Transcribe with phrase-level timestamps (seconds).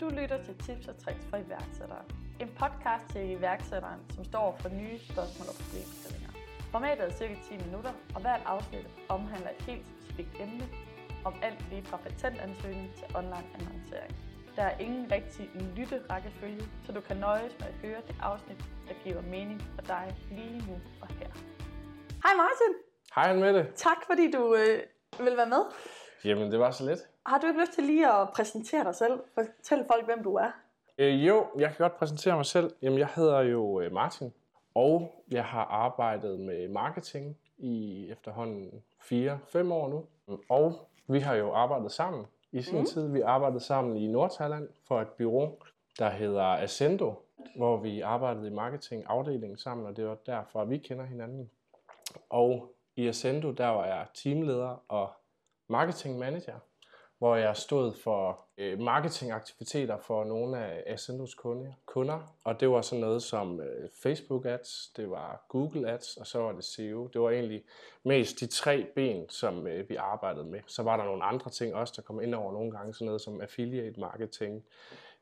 [0.00, 2.04] Du lytter til Tips og Tricks for iværksættere.
[2.40, 6.30] En podcast til iværksætteren, som står for nye spørgsmål og problemstillinger.
[6.72, 10.66] Formatet er cirka 10 minutter, og hvert afsnit omhandler et helt specifikt emne
[11.24, 14.12] om alt lige fra patentansøgning til online annoncering.
[14.56, 18.94] Der er ingen rigtig lytte-rækkefølge, så du kan nøjes med at høre det afsnit, der
[19.04, 21.30] giver mening for dig lige nu og her.
[22.24, 22.72] Hej Martin!
[23.14, 23.72] Hej Mette.
[23.76, 24.78] Tak fordi du øh,
[25.26, 25.62] vil være med.
[26.26, 27.00] Jamen, det var så lidt.
[27.26, 29.20] Har du ikke lyst til lige at præsentere dig selv?
[29.34, 30.50] Fortæl folk, hvem du er.
[30.98, 32.70] Øh, jo, jeg kan godt præsentere mig selv.
[32.82, 34.32] Jamen, jeg hedder jo øh, Martin,
[34.74, 40.04] og jeg har arbejdet med marketing i efterhånden 4-5 år nu.
[40.48, 42.84] Og vi har jo arbejdet sammen i sin mm.
[42.84, 43.12] tid.
[43.12, 45.52] Vi arbejdede sammen i Nordthailand for et bureau,
[45.98, 47.14] der hedder Ascendo,
[47.56, 51.50] hvor vi arbejdede i marketingafdelingen sammen, og det var derfor, at vi kender hinanden.
[52.30, 55.10] Og i Ascendo, der var jeg teamleder og
[55.68, 56.58] marketing manager,
[57.18, 62.34] hvor jeg stod for øh, marketingaktiviteter for nogle af Ascendos kunder, kunder.
[62.44, 66.38] Og det var sådan noget som øh, Facebook ads, det var Google ads, og så
[66.38, 67.06] var det SEO.
[67.06, 67.62] Det var egentlig
[68.04, 70.60] mest de tre ben, som øh, vi arbejdede med.
[70.66, 73.20] Så var der nogle andre ting også, der kom ind over nogle gange, sådan noget
[73.20, 74.64] som affiliate marketing,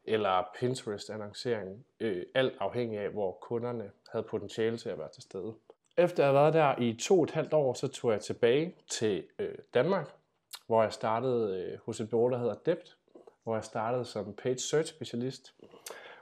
[0.04, 5.54] eller Pinterest-annoncering, øh, alt afhængig af, hvor kunderne havde potentiale til at være til stede.
[5.96, 8.74] Efter at have været der i to og et halvt år, så tog jeg tilbage
[8.88, 10.14] til øh, Danmark,
[10.66, 12.96] hvor jeg startede øh, hos et bureau, der hedder Dept,
[13.42, 15.54] hvor jeg startede som page search specialist.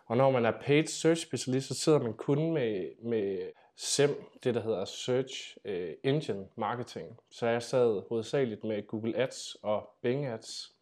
[0.06, 4.10] Og når man er page search specialist, så sidder man kun med, med SEM,
[4.44, 7.18] det der hedder Search øh, Engine Marketing.
[7.30, 10.72] Så jeg sad hovedsageligt med Google Ads og Bing Ads.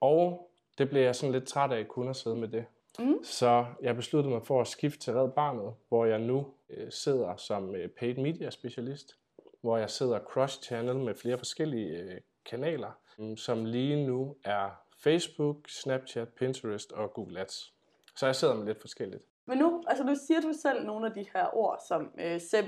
[0.00, 2.64] Og det blev jeg sådan lidt træt af kun at sidde med det.
[2.98, 3.24] Mm.
[3.24, 7.36] Så jeg besluttede mig for at skifte til Red Barnet, hvor jeg nu øh, sidder
[7.36, 9.16] som øh, paid media specialist,
[9.60, 15.56] hvor jeg sidder cross-channel med flere forskellige øh, kanaler, mm, som lige nu er Facebook,
[15.68, 17.74] Snapchat, Pinterest og Google Ads.
[18.16, 19.22] Så jeg sidder med lidt forskelligt.
[19.46, 22.64] Men nu, altså nu siger du selv nogle af de her ord som øh, SEM,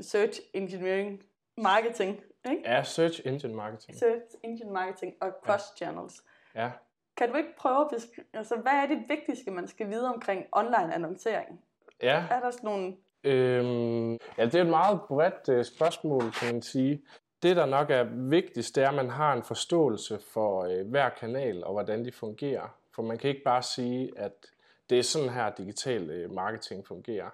[0.00, 1.22] Search Engineering
[1.56, 2.20] Marketing,
[2.50, 2.62] ikke?
[2.64, 3.98] Ja, Search Engine Marketing.
[3.98, 6.22] Search Engine Marketing og Cross Channels.
[6.54, 6.70] Ja.
[7.16, 10.46] Kan du ikke prøve at beskrive, altså hvad er det vigtigste, man skal vide omkring
[10.52, 11.60] online annoncering?
[12.02, 12.24] Ja.
[12.30, 12.96] Er der sådan nogle...
[13.24, 17.02] Øhm, ja, det er et meget bredt øh, spørgsmål, kan man sige.
[17.42, 21.08] Det, der nok er vigtigst, det er, at man har en forståelse for øh, hver
[21.08, 22.76] kanal og hvordan de fungerer.
[22.94, 24.32] For man kan ikke bare sige, at
[24.90, 27.30] det er sådan her digital øh, marketing fungerer.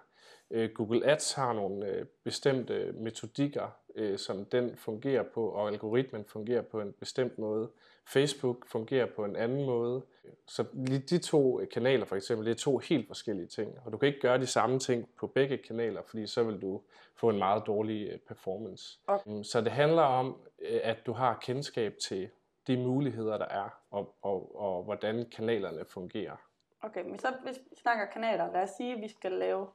[0.50, 6.24] Øh, Google Ads har nogle øh, bestemte metodikker, øh, som den fungerer på, og algoritmen
[6.24, 7.68] fungerer på en bestemt måde.
[8.06, 10.02] Facebook fungerer på en anden måde.
[10.46, 10.64] Så
[11.10, 13.78] de to kanaler for eksempel, det er to helt forskellige ting.
[13.84, 16.82] Og du kan ikke gøre de samme ting på begge kanaler, fordi så vil du
[17.14, 18.98] få en meget dårlig performance.
[19.06, 19.42] Okay.
[19.42, 20.40] Så det handler om,
[20.82, 22.28] at du har kendskab til
[22.66, 26.36] de muligheder, der er, og, og, og hvordan kanalerne fungerer.
[26.82, 29.66] Okay, men så hvis vi snakker kanaler, lad os sige, at vi skal lave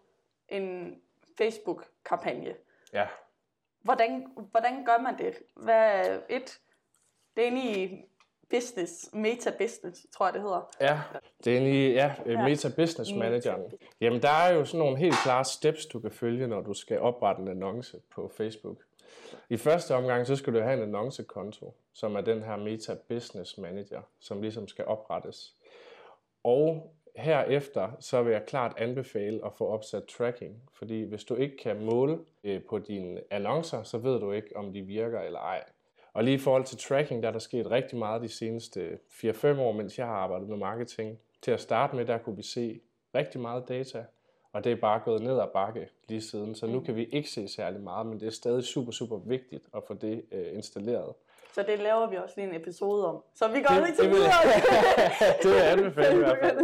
[0.50, 0.96] en
[1.38, 2.56] Facebook-kampagne.
[2.94, 3.08] Ja.
[3.82, 5.36] Hvordan, hvordan gør man det?
[5.56, 6.60] Hvad et?
[7.36, 8.08] Det er egentlig
[8.52, 10.70] business, meta-business, tror jeg det hedder.
[10.82, 11.00] Ja,
[11.44, 12.44] det er egentlig, ja, ja.
[12.44, 13.62] meta-business manageren.
[13.62, 16.74] Meta Jamen, der er jo sådan nogle helt klare steps, du kan følge, når du
[16.74, 18.78] skal oprette en annonce på Facebook.
[19.50, 23.58] I første omgang, så skal du have en annoncekonto, som er den her Meta Business
[23.58, 25.56] Manager, som ligesom skal oprettes.
[26.44, 31.58] Og herefter så vil jeg klart anbefale at få opsat tracking, fordi hvis du ikke
[31.58, 35.64] kan måle øh, på dine annoncer, så ved du ikke, om de virker eller ej.
[36.14, 39.60] Og lige i forhold til tracking, der er der sket rigtig meget de seneste 4-5
[39.60, 41.20] år, mens jeg har arbejdet med marketing.
[41.42, 42.82] Til at starte med, der kunne vi se
[43.16, 44.06] rigtig meget data,
[44.54, 46.56] og det er bare gået ned ad bakke lige siden.
[46.56, 49.64] Så nu kan vi ikke se særlig meget, men det er stadig super, super vigtigt
[49.76, 51.14] at få det øh, installeret.
[51.54, 53.24] Så det laver vi også lige en episode om.
[53.36, 54.32] Så vi går lige til videre.
[55.44, 56.58] det er anbefalet i hvert fald.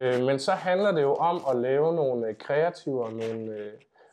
[0.00, 3.72] Øh, men så handler det jo om at lave nogle øh, kreative og nogle øh,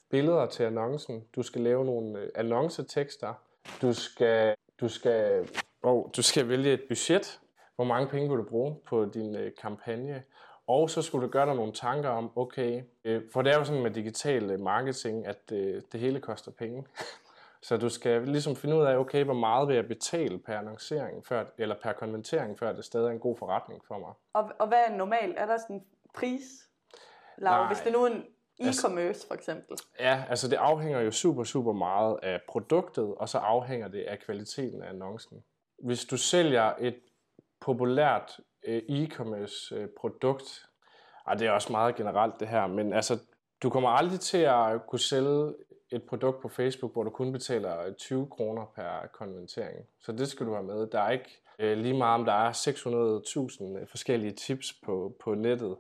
[0.10, 1.24] billeder til annoncen.
[1.36, 3.34] Du skal lave nogle annoncetekster.
[3.82, 5.50] Du skal, du skal,
[5.84, 7.40] oh, du skal vælge et budget.
[7.76, 10.24] Hvor mange penge vil du bruge på din kampagne?
[10.68, 12.82] Og så skulle du gøre dig nogle tanker om, okay,
[13.34, 16.86] for det er jo sådan med digital marketing, at det hele koster penge.
[17.62, 21.26] Så du skal ligesom finde ud af, okay, hvor meget vil jeg betale per annoncering,
[21.26, 24.14] før, eller per konvertering, før det stadig er en god forretning for mig.
[24.34, 25.36] Og, og hvad er normalt?
[25.38, 25.84] Er der sådan en
[26.14, 26.42] pris,
[27.38, 28.26] Lav, hvis det nu er en
[28.60, 29.78] altså- e-commerce for eksempel?
[30.00, 34.20] Ja, altså det afhænger jo super, super meget af produktet, og så afhænger det af
[34.20, 35.44] kvaliteten af annoncen.
[35.84, 37.00] Hvis du sælger et
[37.62, 40.66] populært øh, e-commerce øh, produkt,
[41.26, 43.18] og det er også meget generelt det her, men altså
[43.64, 45.54] du kommer aldrig til at kunne sælge
[45.92, 49.86] et produkt på Facebook, hvor du kun betaler 20 kroner per konvertering.
[50.00, 50.88] Så det skal du have med.
[50.88, 52.52] Der er ikke Øh, lige meget om der er
[53.82, 55.78] 600.000 forskellige tips på, på nettet,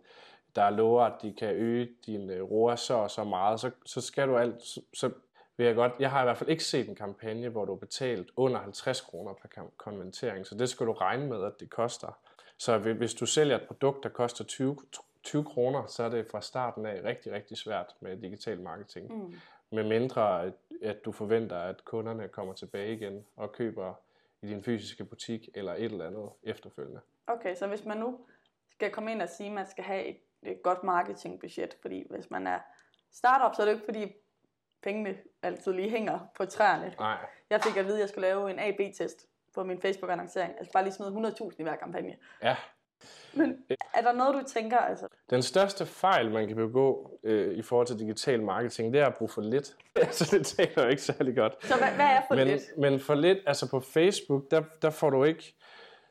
[0.55, 4.01] der lover, at de kan øge din øh, ROAS så og så meget, så, så
[4.01, 5.11] skal du alt, så, så
[5.57, 7.79] vil jeg godt, jeg har i hvert fald ikke set en kampagne, hvor du har
[7.79, 12.17] betalt under 50 kroner per konvertering, så det skal du regne med, at det koster.
[12.57, 14.77] Så hvis du sælger et produkt, der koster 20,
[15.23, 19.13] 20 kroner, så er det fra starten af rigtig, rigtig svært med digital marketing.
[19.15, 19.33] Mm.
[19.71, 23.93] Med mindre, at, at du forventer, at kunderne kommer tilbage igen og køber
[24.41, 26.99] i din fysiske butik eller et eller andet efterfølgende.
[27.27, 28.19] Okay, så hvis man nu
[28.71, 32.31] skal komme ind og sige, at man skal have et, et godt marketingbudget, fordi hvis
[32.31, 32.59] man er
[33.13, 34.15] startup, så er det jo ikke fordi
[34.83, 36.95] pengene altid lige hænger på træerne.
[36.99, 37.17] Nej.
[37.49, 39.25] Jeg fik at vide, at jeg skulle lave en AB-test
[39.55, 40.53] på min Facebook-annoncering.
[40.57, 42.15] Jeg skal bare lige smide 100.000 i hver kampagne.
[42.43, 42.55] Ja.
[43.33, 43.57] Men
[43.93, 44.77] er der noget, du tænker?
[44.77, 45.07] Altså?
[45.29, 49.15] Den største fejl, man kan begå øh, i forhold til digital marketing, det er at
[49.15, 49.75] bruge for lidt.
[49.95, 51.65] altså, det taler jo ikke særlig godt.
[51.65, 52.61] Så hvad, hvad er for men, lidt?
[52.77, 55.55] Men for lidt, altså på Facebook, der, der får du ikke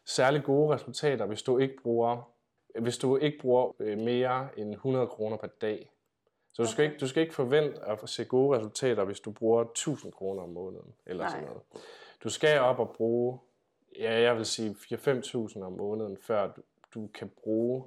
[0.06, 2.30] særlig gode resultater, hvis du ikke bruger,
[2.80, 5.90] hvis du ikke bruger øh, mere end 100 kroner per dag.
[6.52, 9.64] Så du skal, ikke, du skal ikke forvente at se gode resultater, hvis du bruger
[9.64, 11.30] 1000 kroner om måneden, eller Nej.
[11.30, 11.62] sådan noget.
[12.25, 13.38] Du skal op og bruge,
[13.98, 16.62] ja, jeg vil sige 4-5.000 om måneden, før du,
[16.94, 17.84] du kan bruge,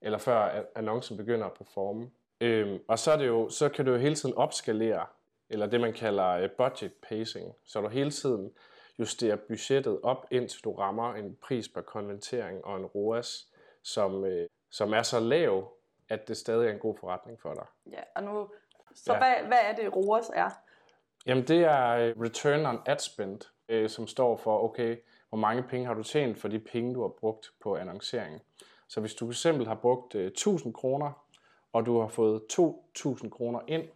[0.00, 2.10] eller før annoncen begynder at performe.
[2.40, 5.06] Øhm, og så, er det jo, så kan du jo hele tiden opskalere,
[5.50, 8.52] eller det man kalder øh, budget pacing, så du hele tiden
[8.98, 13.48] justerer budgettet op, indtil du rammer en pris per konvertering og en ROAS,
[13.84, 15.72] som, øh, som er så lav,
[16.08, 17.66] at det stadig er en god forretning for dig.
[17.92, 18.48] Ja, og nu,
[18.94, 19.18] så ja.
[19.18, 20.50] hvad, hvad er det ROAS er?
[21.26, 24.96] Jamen det er øh, Return on Ad Spend, øh, som står for, okay,
[25.28, 28.42] hvor mange penge har du tjent for de penge, du har brugt på annoncering.
[28.88, 31.26] Så hvis du fx har brugt øh, 1000 kroner,
[31.72, 33.88] og du har fået 2000 kroner ind,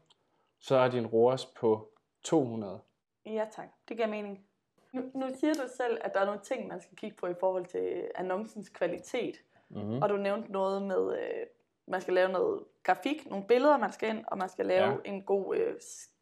[0.60, 1.90] så er din ROAS på
[2.22, 2.80] 200.
[3.26, 4.44] Ja tak, det giver mening.
[4.92, 7.34] Nu, nu siger du selv, at der er nogle ting, man skal kigge på i
[7.40, 9.36] forhold til annoncens kvalitet.
[9.70, 10.02] Mm-hmm.
[10.02, 11.46] Og du nævnte noget med, øh,
[11.88, 14.96] man skal lave noget grafik, nogle billeder, man skal ind, og man skal lave ja.
[15.04, 15.74] en god øh,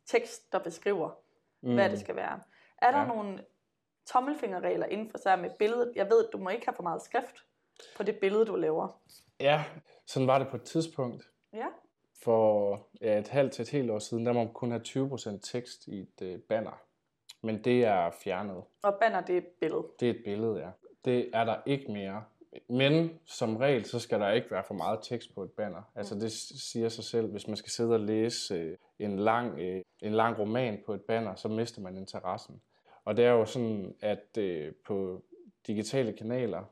[0.07, 1.11] tekst, der beskriver,
[1.63, 1.75] mm.
[1.75, 2.41] hvad det skal være.
[2.79, 3.07] Er der ja.
[3.07, 3.45] nogle
[4.07, 5.93] tommelfingerregler inden for sig med billedet?
[5.97, 7.45] Jeg ved, du må ikke have for meget skrift
[7.97, 9.01] på det billede, du laver.
[9.41, 9.65] Ja,
[10.07, 11.31] sådan var det på et tidspunkt.
[11.53, 11.67] Ja.
[12.23, 15.39] For ja, et halvt til et helt år siden, der må man kun have 20%
[15.43, 16.83] tekst i et øh, banner.
[17.43, 18.65] Men det er fjernet.
[18.83, 19.87] Og banner, det er et billede?
[20.01, 20.71] Det er et billede, ja.
[21.05, 22.25] Det er der ikke mere.
[22.69, 25.83] Men som regel, så skal der ikke være for meget tekst på et banner.
[25.95, 29.83] Altså det siger sig selv, hvis man skal sidde og læse øh, en lang, øh,
[30.03, 32.61] en lang roman på et banner, så mister man interessen.
[33.05, 35.23] Og det er jo sådan, at øh, på
[35.67, 36.65] digitale kanaler,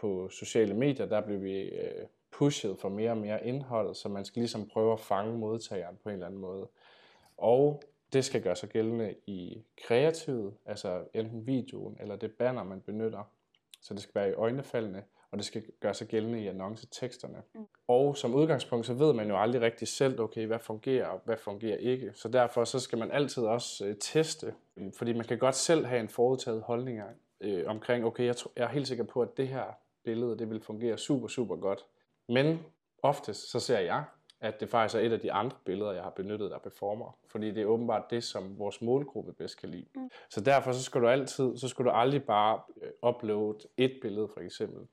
[0.00, 4.24] på sociale medier, der bliver vi øh, pushet for mere og mere indhold, så man
[4.24, 6.68] skal ligesom prøve at fange modtageren på en eller anden måde.
[7.36, 7.82] Og
[8.12, 13.30] det skal gøre sig gældende i kreativet, altså enten videoen eller det banner, man benytter.
[13.82, 17.42] Så det skal være i øjnefaldene, og det skal gøre sig gældende i annonceteksterne.
[17.54, 17.66] Mm.
[17.88, 21.36] Og som udgangspunkt, så ved man jo aldrig rigtig selv, okay, hvad fungerer og hvad
[21.36, 22.12] fungerer ikke.
[22.14, 24.54] Så derfor så skal man altid også øh, teste,
[24.98, 27.00] fordi man kan godt selv have en forudtaget holdning
[27.40, 29.64] øh, omkring, okay, jeg, jeg er helt sikker på, at det her
[30.04, 31.86] billede, det vil fungere super, super godt.
[32.28, 32.66] Men
[33.02, 34.04] oftest så ser jeg,
[34.42, 37.18] at det faktisk er et af de andre billeder, jeg har benyttet, der performer.
[37.26, 39.86] Fordi det er åbenbart det, som vores målgruppe bedst kan lide.
[39.94, 40.10] Mm.
[40.28, 44.28] Så derfor så skal du altid, så skal du aldrig bare øh, uploade et billede
[44.28, 44.86] for eksempel.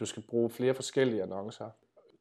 [0.00, 1.70] Du skal bruge flere forskellige annoncer.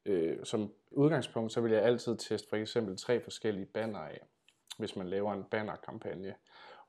[0.05, 4.19] Øh, som udgangspunkt, så vil jeg altid teste for eksempel tre forskellige banner af,
[4.77, 6.35] hvis man laver en bannerkampagne.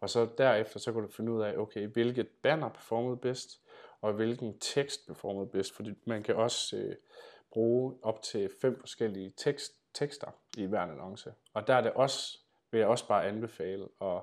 [0.00, 3.60] Og så derefter, så kan du finde ud af, okay, hvilket banner performede bedst,
[4.00, 5.74] og hvilken tekst performede bedst.
[5.76, 6.94] Fordi man kan også øh,
[7.50, 11.32] bruge op til fem forskellige tekst, tekster i hver annonce.
[11.54, 12.38] Og der er det også,
[12.70, 14.22] vil jeg også bare anbefale at,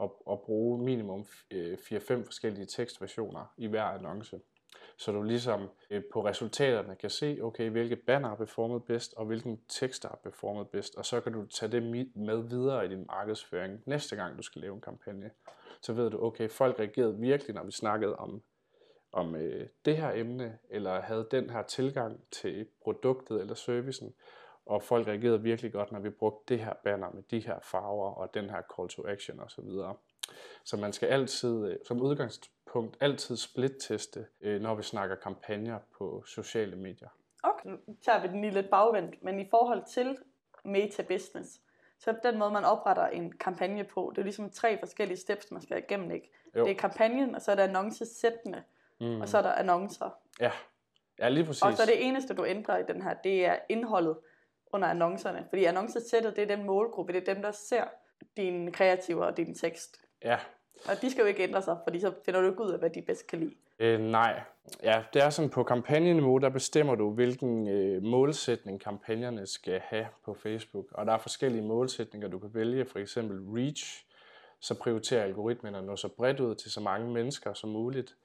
[0.00, 4.40] at, at bruge minimum øh, 4-5 forskellige tekstversioner i hver annonce
[4.96, 9.26] så du ligesom øh, på resultaterne kan se, okay, hvilke banner har performet bedst, og
[9.26, 11.82] hvilken tekster har performet bedst, og så kan du tage det
[12.14, 15.30] med videre i din markedsføring næste gang, du skal lave en kampagne.
[15.80, 18.42] Så ved du, okay, folk reagerede virkelig, når vi snakkede om,
[19.12, 24.14] om øh, det her emne, eller havde den her tilgang til produktet eller servicen,
[24.66, 28.10] og folk reagerede virkelig godt, når vi brugte det her banner med de her farver,
[28.10, 29.64] og den her call to action osv.
[30.64, 36.22] Så man skal altid, øh, som udgangspunkt, altid split-teste, øh, når vi snakker kampagner på
[36.26, 37.08] sociale medier.
[37.42, 40.18] Okay, nu tager vi den lige lidt bagvendt, men i forhold til
[40.64, 41.60] meta-business,
[41.98, 45.62] så den måde, man opretter en kampagne på, det er ligesom tre forskellige steps, man
[45.62, 46.30] skal igennem, ikke?
[46.56, 46.64] Jo.
[46.64, 48.64] Det er kampagnen, og så er der annoncesættene,
[49.00, 49.20] mm.
[49.20, 50.10] og så er der annoncer.
[50.40, 50.52] Ja.
[51.18, 51.62] ja, lige præcis.
[51.62, 54.16] Og så det eneste, du ændrer i den her, det er indholdet
[54.74, 55.46] under annoncerne.
[55.48, 57.84] Fordi annoncesættet, det er den målgruppe, det er dem, der ser
[58.36, 60.00] dine kreativer og din tekst.
[60.24, 60.38] Ja,
[60.88, 62.90] Og de skal jo ikke ændre sig, fordi så finder du ikke ud af, hvad
[62.90, 63.54] de bedst kan lide.
[63.78, 64.40] Øh, nej.
[64.82, 70.06] Ja, det er sådan på kampagneniveau, der bestemmer du, hvilken øh, målsætning kampagnerne skal have
[70.24, 70.86] på Facebook.
[70.92, 72.84] Og der er forskellige målsætninger, du kan vælge.
[72.84, 74.04] For eksempel reach,
[74.60, 78.16] så prioriterer algoritmen at nå så bredt ud til så mange mennesker som muligt.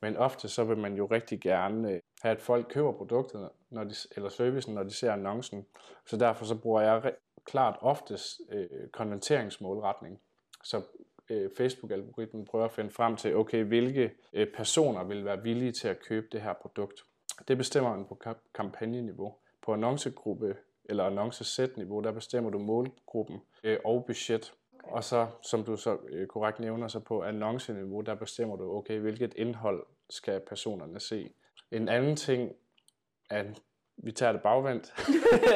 [0.00, 3.84] Men ofte så vil man jo rigtig gerne øh, have, at folk køber produktet når
[3.84, 5.66] de, eller servicen, når de ser annoncen.
[6.06, 7.14] Så derfor så bruger jeg
[7.44, 10.20] klart oftest øh, konverteringsmålretning.
[10.64, 10.82] Så
[11.30, 15.88] øh, Facebook-algoritmen prøver at finde frem til, okay, hvilke øh, personer vil være villige til
[15.88, 17.04] at købe det her produkt.
[17.48, 18.18] Det bestemmer man på
[18.54, 19.34] kampagneniveau.
[19.62, 24.54] På annoncegruppe eller annoncesæt-niveau, der bestemmer du målgruppen øh, og budget.
[24.84, 24.92] Okay.
[24.92, 28.98] Og så, som du så øh, korrekt nævner, så på annonceniveau, der bestemmer du, okay,
[28.98, 31.30] hvilket indhold skal personerne se.
[31.70, 32.52] En anden ting,
[33.30, 33.46] at
[33.96, 34.94] vi tager det bagvendt.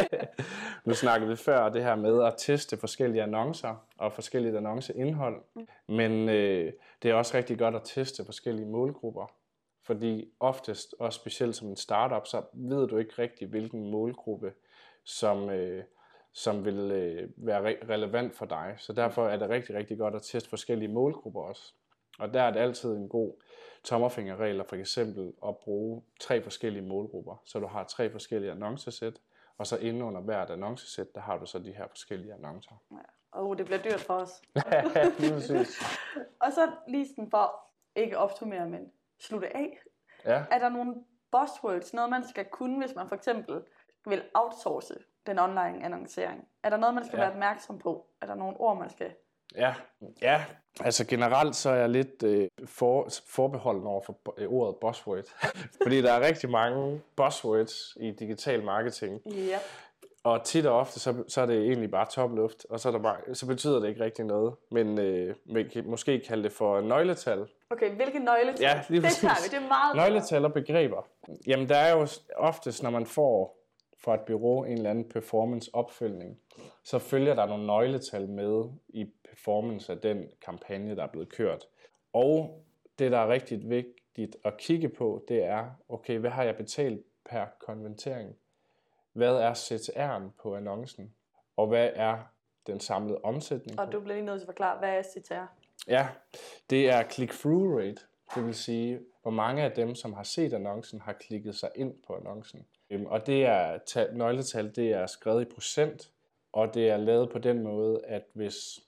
[0.87, 5.43] nu snakkede vi før det her med at teste forskellige annoncer og forskellige annonceindhold.
[5.55, 5.67] Mm.
[5.89, 9.33] Men øh, det er også rigtig godt at teste forskellige målgrupper.
[9.85, 14.53] Fordi oftest, og specielt som en startup, så ved du ikke rigtig, hvilken målgruppe,
[15.05, 15.85] som, øh,
[16.33, 18.75] som vil øh, være re- relevant for dig.
[18.79, 21.75] Så derfor er det rigtig, rigtig godt at teste forskellige målgrupper også.
[22.19, 23.33] Og der er det altid en god
[23.85, 27.43] tommerfingerregler for eksempel at bruge tre forskellige målgrupper.
[27.45, 29.21] Så du har tre forskellige annoncesæt,
[29.59, 32.83] og så inde under hvert annoncesæt, der har du så de her forskellige annoncer.
[32.91, 32.97] Ja.
[33.33, 34.43] Og det bliver dyrt for os.
[34.73, 35.35] ja, lige
[36.41, 37.53] og så lige sådan for
[37.97, 39.79] ikke optimere, men slutte af.
[40.25, 40.45] Ja.
[40.51, 40.95] Er der nogle
[41.31, 43.63] buzzwords, noget man skal kunne, hvis man for eksempel
[44.07, 44.95] vil outsource
[45.27, 46.49] den online annoncering?
[46.63, 47.23] Er der noget, man skal ja.
[47.23, 48.07] være opmærksom på?
[48.21, 49.11] Er der nogle ord, man skal
[49.57, 49.75] Ja,
[50.23, 50.45] ja.
[50.81, 55.25] Altså generelt så er jeg lidt øh, for, forbeholden over for øh, ordet buzzword.
[55.83, 59.21] Fordi der er rigtig mange buzzwords i digital marketing.
[59.27, 59.59] Ja.
[60.25, 62.99] Og tit og ofte, så, så er det egentlig bare topluft, og så, er der
[62.99, 64.55] bare, så betyder det ikke rigtig noget.
[64.71, 67.47] Men øh, man kan måske kalde det for nøgletal.
[67.71, 68.61] Okay, hvilke nøgletal?
[68.61, 71.07] Ja, lige det tager vi, det er meget Nøgletal og begreber.
[71.47, 73.62] Jamen, der er jo oftest, når man får
[74.05, 76.39] fra et bureau en eller anden performance-opfølgning,
[76.85, 81.65] så følger der nogle nøgletal med i performance af den kampagne, der er blevet kørt.
[82.13, 82.65] Og
[82.99, 87.05] det, der er rigtig vigtigt at kigge på, det er, okay, hvad har jeg betalt
[87.31, 88.37] per konvertering?
[89.13, 91.15] Hvad er CTR'en på annoncen?
[91.57, 92.19] Og hvad er
[92.67, 93.81] den samlede omsætning?
[93.81, 95.47] Og du bliver lige nødt til at forklare, hvad er CTR?
[95.89, 96.09] Ja,
[96.71, 98.03] det er click-through rate.
[98.35, 101.95] Det vil sige, hvor mange af dem, som har set annoncen, har klikket sig ind
[102.07, 102.67] på annoncen.
[102.93, 106.13] Øhm, og det er nøgletal, det er skrevet i procent,
[106.53, 108.81] og det er lavet på den måde, at hvis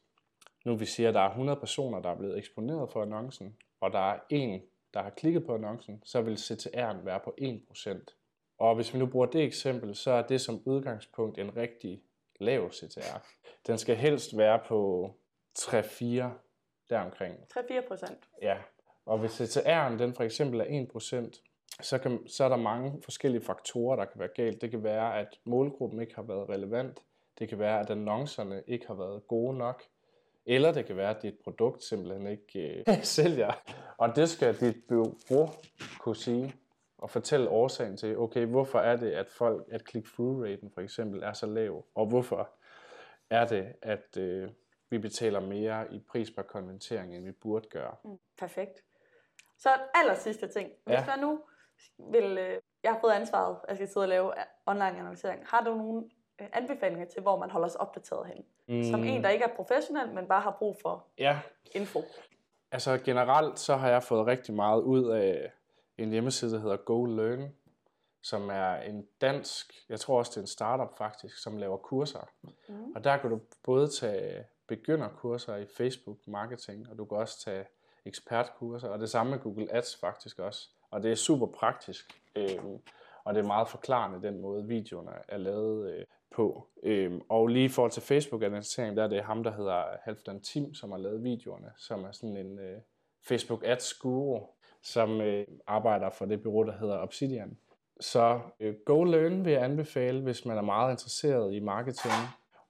[0.64, 3.92] nu vi siger, at der er 100 personer, der er blevet eksponeret for annoncen, og
[3.92, 4.62] der er en,
[4.94, 8.56] der har klikket på annoncen, så vil CTR'en være på 1%.
[8.58, 12.02] Og hvis vi nu bruger det eksempel, så er det som udgangspunkt en rigtig
[12.40, 13.18] lav CTR.
[13.66, 15.10] Den skal helst være på
[15.58, 16.04] 3-4
[16.90, 17.36] deromkring.
[17.58, 18.56] 3-4% Ja,
[19.04, 23.42] og hvis CTR'en den for eksempel er 1%, så, kan, så er der mange forskellige
[23.42, 24.60] faktorer, der kan være galt.
[24.60, 27.02] Det kan være, at målgruppen ikke har været relevant.
[27.38, 29.82] Det kan være, at annoncerne ikke har været gode nok.
[30.46, 33.52] Eller det kan være, at dit produkt simpelthen ikke øh, sælger.
[33.98, 35.48] Og det skal dit bureau
[35.98, 36.54] kunne sige
[36.98, 41.32] og fortælle årsagen til, okay, hvorfor er det, at folk, at click-through-raten for eksempel er
[41.32, 42.50] så lav, og hvorfor
[43.30, 44.48] er det, at øh,
[44.90, 47.96] vi betaler mere i pris per konvertering, end vi burde gøre.
[48.04, 48.84] Mm, perfekt.
[49.58, 50.70] Så aller sidste ting.
[50.84, 51.06] Hvis ja.
[51.06, 51.40] man nu
[51.98, 54.32] vil, øh, jeg har fået ansvaret, at jeg skal sidde og lave
[54.66, 56.04] online annoncering, har du nogle
[56.40, 58.44] øh, anbefalinger til, hvor man holder sig opdateret hen?
[58.68, 58.90] Mm.
[58.90, 61.40] Som en, der ikke er professionel, men bare har brug for ja.
[61.74, 62.02] info.
[62.72, 65.52] Altså generelt, så har jeg fået rigtig meget ud af
[65.98, 67.54] en hjemmeside, der hedder Go Learn,
[68.22, 72.28] som er en dansk, jeg tror også det er en startup faktisk, som laver kurser.
[72.68, 72.92] Mm.
[72.94, 77.66] Og der kan du både tage begynderkurser i Facebook marketing, og du kan også tage
[78.04, 80.68] ekspertkurser, og det samme med Google Ads faktisk også.
[80.94, 82.58] Og det er super praktisk, øh,
[83.24, 86.68] og det er meget forklarende den måde, videoerne er lavet øh, på.
[86.82, 90.74] Øh, og lige i forhold til Facebook-annoncering, der er det ham, der hedder Halfdan Tim,
[90.74, 92.80] som har lavet videoerne, som er sådan en øh,
[93.28, 94.40] Facebook Ads guru,
[94.82, 97.58] som øh, arbejder for det bureau, der hedder Obsidian.
[98.00, 102.14] Så øh, Go Learn vil jeg anbefale, hvis man er meget interesseret i marketing.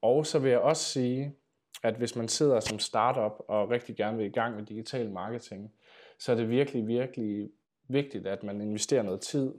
[0.02, 1.34] Og så vil jeg også sige,
[1.82, 5.72] at hvis man sidder som startup og rigtig gerne vil i gang med digital marketing,
[6.18, 7.50] så er det virkelig, virkelig
[7.88, 9.54] vigtigt, at man investerer noget tid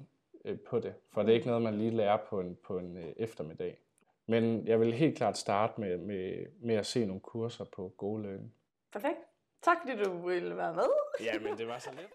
[0.45, 0.93] øh, på det.
[1.11, 3.81] For det er ikke noget, man lige lærer på en, på en øh, eftermiddag.
[4.27, 8.51] Men jeg vil helt klart starte med, med, med at se nogle kurser på GoLearn.
[8.93, 9.19] Perfekt.
[9.61, 10.83] Tak fordi du ville være med.
[11.19, 12.11] ja, men det var så lidt.